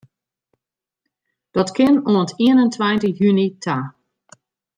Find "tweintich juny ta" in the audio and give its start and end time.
2.75-3.77